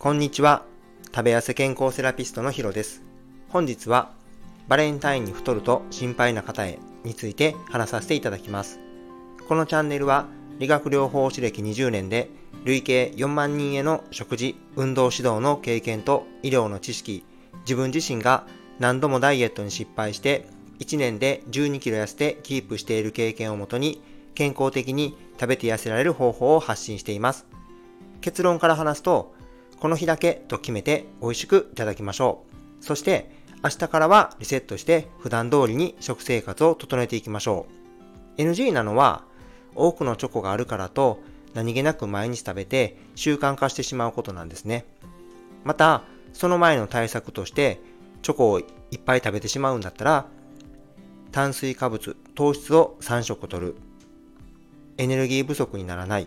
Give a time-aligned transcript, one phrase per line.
[0.00, 0.62] こんにちは。
[1.06, 3.02] 食べ痩せ健康セラピストのヒロです。
[3.48, 4.12] 本日は、
[4.68, 8.78] バレンタインに太ると心配な方へについて話させていただきます。
[9.48, 10.26] このチャンネルは、
[10.60, 12.30] 理学療法士歴20年で、
[12.64, 17.24] 累計4万人への食事、運動指導の経験と医療の知識、
[17.62, 18.46] 自分自身が
[18.78, 20.46] 何度もダイエットに失敗して、
[20.78, 24.00] 1年で12キロ痩せてキープしている経験をもとに、
[24.36, 27.46] 健康的に食べて痩せられる方法を発信しています。
[28.20, 29.36] 結論から話すと、
[29.80, 32.44] この日だけと決めて美味しくいただきましょ
[32.80, 32.84] う。
[32.84, 33.30] そして
[33.62, 37.66] 明日からはリセットして普段通りに食生活を整えていきましょ
[38.36, 38.40] う。
[38.40, 39.24] NG なのは
[39.74, 41.20] 多くのチョコがあるからと
[41.54, 44.84] 何気なく毎日食べて習慣化してしまうことなんですね。
[45.64, 47.80] また、その前の対策として
[48.22, 48.64] チョコをい
[48.96, 50.26] っぱい食べてしまうんだったら
[51.32, 53.76] 炭水化物、糖質を3食摂る。
[54.96, 56.26] エネルギー不足にならない。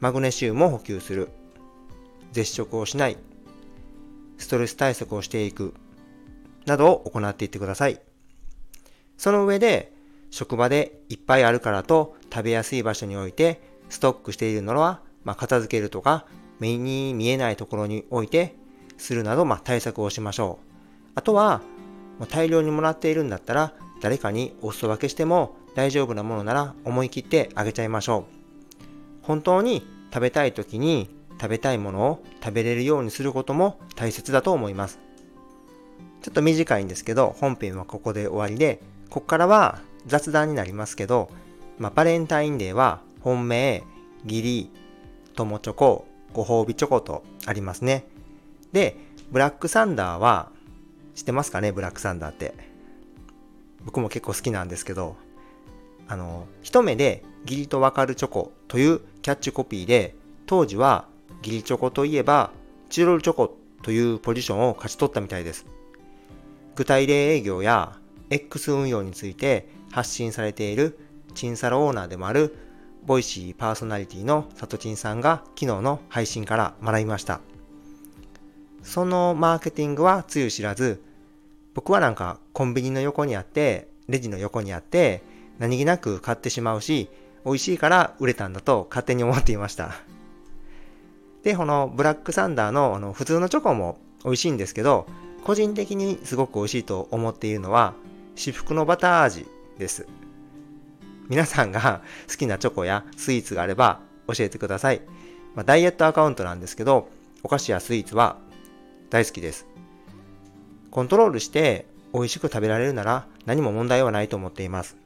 [0.00, 1.28] マグネシウムを補給する。
[2.32, 3.16] 絶食をしない、
[4.36, 5.74] ストレス対策をしていく、
[6.66, 8.00] などを行っていってください。
[9.16, 9.92] その上で、
[10.30, 16.26] 職場でいっぱいあるからと食べやすい場所に置いてストックしているのは、まあ、片付けるとか
[16.58, 18.54] 目に見えないところに置いて
[18.98, 21.10] するなど、まあ、対策をしましょう。
[21.14, 21.62] あとは、
[22.28, 28.26] 大量にもらっているんだったら誰かにお裾分けしても大丈夫なものなら思い切ってあげちゃいましょ
[29.22, 29.26] う。
[29.26, 31.08] 本当に食べたい時に
[31.40, 34.98] 食べたいものを食べれるようにすることも大切だと思います。
[36.22, 41.30] ちょっと短いんですけど、本編はここで終わりで、ここからは雑談になりますけど、
[41.78, 43.84] まあ、バレンタインデーは本命、
[44.24, 44.70] 義理、
[45.34, 48.04] 友チョコ、ご褒美チョコとありますね。
[48.72, 48.96] で、
[49.30, 50.50] ブラックサンダーは、
[51.14, 51.72] 知ってますかね？
[51.72, 52.54] ブラックサンダーって。
[53.84, 55.16] 僕も結構好きなんですけど、
[56.08, 60.14] あの、一目で義理とわかるチョコというキャッチコピーで、
[60.46, 61.06] 当時は
[61.42, 62.52] ギリチョコといえば、
[62.88, 65.66] チロルチョコというポジションを勝ち取ったみたいです。
[66.74, 67.98] 具体例営業や
[68.30, 70.98] X 運用について発信されている
[71.34, 72.56] チンサロオーナーでもある
[73.04, 77.40] ボイシーパーソナリティのサトチンさんが昨日の配信から学びました。
[78.82, 81.02] そのマーケティングはつゆ知らず、
[81.74, 85.22] 僕はなんかコンビニの横にあって、レジの横にあって、
[85.58, 87.08] 何気なく買ってしまうし、
[87.44, 89.94] 美味しいから売れたんだと勝手に思っていました。
[91.42, 95.06] で、このブラックサンダーのあの普通のチョコも美味しいんですけど、
[95.44, 97.94] 個人的にすごく美味しいと思っているのは、
[98.34, 99.46] 至福のバター味
[99.78, 100.06] です。
[101.28, 105.02] 皆さんが好きなチョコやスイーツがあれば教えてください。
[105.54, 107.08] まあ、ダイエットアカウントなんですけど、
[107.42, 108.36] お菓子やスイーツは
[109.10, 109.66] 大好きです。
[110.90, 114.96] コントロールして美味しく食べられるなら何も問題はないと思っています。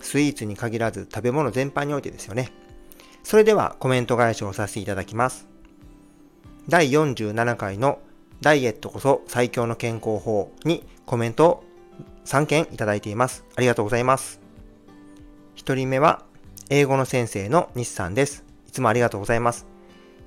[0.00, 2.52] スイーツに限らず食べ物全般においてですよね。
[3.26, 5.48] それではコメント返しをさせていただきます。
[6.68, 7.98] 第47回の
[8.40, 11.64] ダイエットこそ最強の健康法にコメントを
[12.24, 13.44] 3件いただいています。
[13.56, 14.40] ありがとうございます。
[15.56, 16.22] 1人目は
[16.70, 18.44] 英語の先生の西さんです。
[18.68, 19.66] いつもありがとうございます。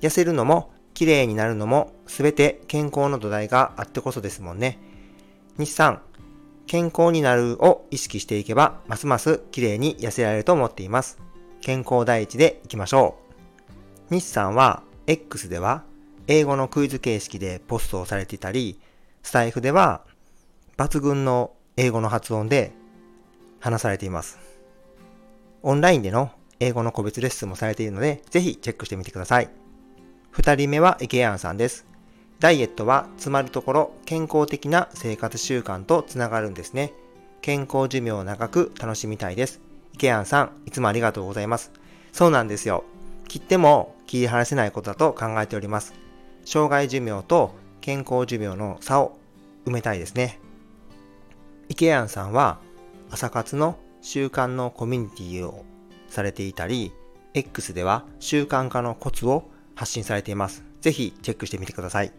[0.02, 4.78] 痩せるのも綺麗になるのも全て健康の土台があってこそですもんね。
[5.56, 6.02] 西さん、
[6.66, 11.29] 健康になるを意識していけばますます綺麗に痩せられると思っています。
[11.60, 13.16] 健康第一でいきましょ
[14.10, 14.14] う。
[14.14, 15.84] 西さんは X では
[16.26, 18.80] 英語のクイズ形式でポストをされていたり、
[19.22, 20.02] スタイフでは
[20.76, 22.72] 抜群の英語の発音で
[23.60, 24.38] 話されています。
[25.62, 29.50] オンラインでの英語の個別レッスンもされているので、ぜひチェックしてみてください。
[30.30, 31.86] 二人目は池谷さんです。
[32.38, 36.94] ダイエットはつまるところ健康的な生活習慣とつながるんですね。
[37.42, 39.60] 健康寿命を長く楽しみたいです。
[40.00, 41.72] ケアンさん、いつもありがとうございます。
[42.10, 42.84] そうなんですよ。
[43.28, 45.92] 切っても切り離せないことだと考えております。
[46.46, 49.18] 障害寿命と健康寿命の差を
[49.66, 50.40] 埋めたいですね。
[51.68, 52.60] イケアンさんは
[53.10, 55.66] 朝活の習慣のコミュニティを
[56.08, 56.92] されていたり、
[57.34, 60.64] X では習慣化のコツを発信されています。
[60.80, 62.12] ぜひチェックしてみてください。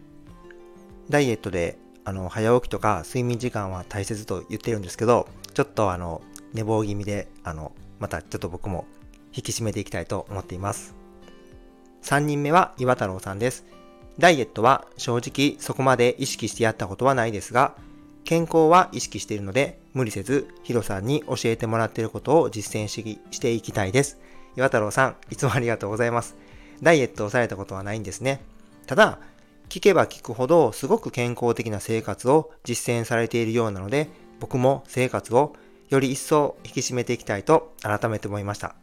[1.10, 6.22] ダイエットであの早起きとか睡眠時間は大切と言ってるんですけど、ちょっとあの
[6.52, 8.84] 寝坊気味で、あの、またちょっと僕も
[9.34, 10.94] 引き締めていきたいと思っています。
[12.02, 13.64] 3人目は岩太郎さんです。
[14.18, 17.74] ダイエットは正直そこまで意識してやったことはないですが、
[18.24, 24.18] 健康は意識しているので、無理せずヒロさんに教えてもらっていることを実践していきたいです。
[24.56, 26.36] 岩太郎さん、いつもありがとうございます。
[26.82, 28.42] ダイエットをされたことはないんですね。
[28.86, 29.18] ただ、
[29.68, 34.08] 聞けば聞くほどすごく健康的な生活を実践されているようなので、
[34.40, 35.54] 僕も生活を
[35.92, 38.74] より一層引き締めていきたいと改めて思いました。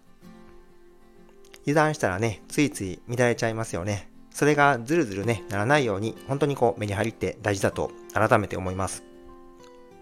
[1.64, 4.10] 油断したらね、ついつい乱れちゃいますよね。
[4.32, 9.04] それがずるずるね、ならないように、本当にこう目に入って大事だと改めて思います。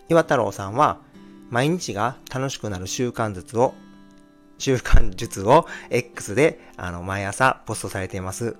[0.09, 0.99] 岩太郎さんは、
[1.49, 3.73] 毎日が楽しくなる習慣術を、
[4.57, 8.57] 習慣術を X であの毎朝ポストされています。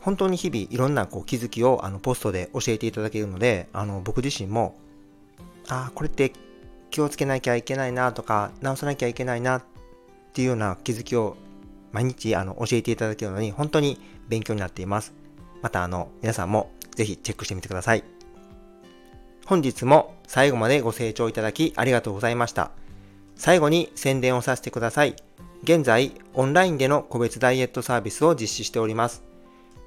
[0.00, 4.78] 本当に日々いろんなこう気づきをあのポストで教えていただけるので、あの僕自身も、
[5.68, 6.32] ああ、これって
[6.96, 9.62] 気をつけなきゃいけないなとか、直さなきゃいけないなっ
[10.32, 11.36] ていうような気づきを
[11.92, 15.12] 毎日あの教えていただけるのに本当に勉強になっています。
[15.60, 18.04] またあの皆さんもぜひチェックしてみてください。
[19.44, 22.70] 本日も最後までご清聴いただきありがとうございました。
[23.34, 25.16] 最後に宣伝をさせてください。
[25.64, 29.22] 現在、オンラインでの個別ダイエットサービスを実施しております。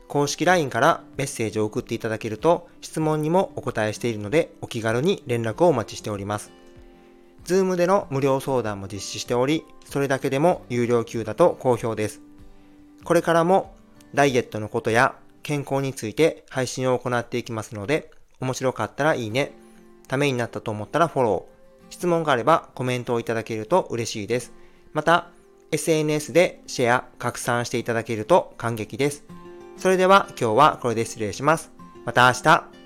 [0.07, 6.51] 公式 LINE からメッセージを送っていただけると質問にもお答えしているのでお気軽に連絡をお待ちしております。
[7.45, 12.21] Zoom での無料相談も実施しており、それだけでも有料級だと好評です。
[13.03, 13.74] これからも
[14.13, 19.51] ダイエットのことや健康について配信を行っていきますので、面白かったらいいね、
[20.07, 24.53] ためになったと思ったらフォロー、質問があればコメントをいただけると嬉しいです。
[24.94, 25.30] また、
[25.71, 29.24] SNS でシェア、拡散していただけると感激です。
[29.77, 31.71] それでは今日はこれで失礼します。
[32.06, 32.79] また明日。